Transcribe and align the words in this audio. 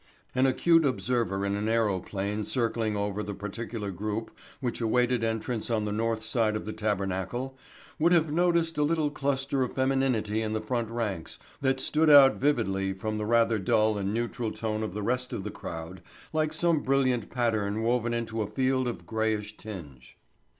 An 0.33 0.47
acute 0.47 0.83
observer 0.83 1.45
in 1.45 1.55
an 1.55 1.69
aeroplane 1.69 2.43
circling 2.43 2.97
over 2.97 3.21
the 3.21 3.35
particular 3.35 3.91
group 3.91 4.35
which 4.59 4.81
awaited 4.81 5.23
entrance 5.23 5.69
on 5.69 5.85
the 5.85 5.91
north 5.91 6.23
side 6.23 6.55
of 6.55 6.65
the 6.65 6.73
tabernacle 6.73 7.55
would 7.99 8.11
have 8.11 8.31
noticed 8.33 8.79
a 8.79 8.83
little 8.83 9.11
cluster 9.11 9.61
of 9.61 9.73
femininity 9.75 10.41
in 10.41 10.53
the 10.53 10.59
front 10.59 10.89
ranks 10.89 11.37
which 11.59 11.79
stood 11.79 12.09
out 12.09 12.37
vividly 12.37 12.93
from 12.93 13.19
the 13.19 13.27
rather 13.27 13.59
dull 13.59 13.95
and 13.95 14.11
neutral 14.11 14.51
tone 14.51 14.81
of 14.81 14.95
the 14.95 15.03
rest 15.03 15.33
of 15.33 15.43
the 15.43 15.51
crowd 15.51 16.01
like 16.33 16.51
some 16.51 16.79
brilliant 16.79 17.29
pattern 17.29 17.83
woven 17.83 18.11
into 18.11 18.41
a 18.41 18.47
field 18.47 18.87
of 18.87 19.05
grayish 19.05 19.55
tinge. 19.55 20.17